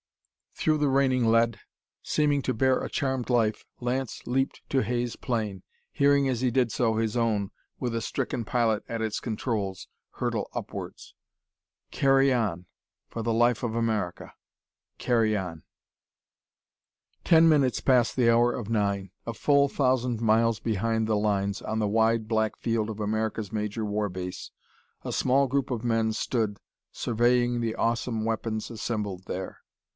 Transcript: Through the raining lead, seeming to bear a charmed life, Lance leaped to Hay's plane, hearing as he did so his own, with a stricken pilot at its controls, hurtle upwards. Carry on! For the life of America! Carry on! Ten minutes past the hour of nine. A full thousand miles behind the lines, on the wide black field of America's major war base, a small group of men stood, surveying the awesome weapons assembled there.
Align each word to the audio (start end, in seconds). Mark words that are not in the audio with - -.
Through 0.55 0.79
the 0.79 0.89
raining 0.89 1.25
lead, 1.27 1.59
seeming 2.03 2.41
to 2.43 2.53
bear 2.53 2.83
a 2.83 2.89
charmed 2.89 3.29
life, 3.31 3.65
Lance 3.79 4.25
leaped 4.27 4.61
to 4.69 4.81
Hay's 4.83 5.15
plane, 5.15 5.63
hearing 5.91 6.27
as 6.27 6.41
he 6.41 6.51
did 6.51 6.71
so 6.71 6.95
his 6.95 7.15
own, 7.17 7.49
with 7.79 7.95
a 7.95 8.01
stricken 8.01 8.43
pilot 8.45 8.83
at 8.87 9.01
its 9.01 9.19
controls, 9.19 9.87
hurtle 10.13 10.49
upwards. 10.53 11.15
Carry 11.89 12.33
on! 12.33 12.65
For 13.09 13.23
the 13.23 13.33
life 13.33 13.63
of 13.63 13.73
America! 13.75 14.33
Carry 14.99 15.35
on! 15.37 15.63
Ten 17.23 17.47
minutes 17.49 17.79
past 17.79 18.15
the 18.15 18.29
hour 18.31 18.51
of 18.53 18.69
nine. 18.69 19.11
A 19.25 19.33
full 19.33 19.67
thousand 19.67 20.19
miles 20.21 20.59
behind 20.59 21.07
the 21.07 21.17
lines, 21.17 21.61
on 21.63 21.79
the 21.79 21.87
wide 21.87 22.27
black 22.27 22.57
field 22.57 22.89
of 22.89 22.99
America's 22.99 23.51
major 23.51 23.85
war 23.85 24.09
base, 24.09 24.51
a 25.03 25.11
small 25.11 25.47
group 25.47 25.69
of 25.71 25.83
men 25.83 26.11
stood, 26.13 26.59
surveying 26.91 27.61
the 27.61 27.75
awesome 27.75 28.25
weapons 28.25 28.69
assembled 28.71 29.25
there. 29.25 29.59